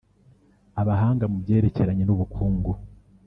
[0.81, 2.71] Abahanga mu byerekeranye n’ubukungu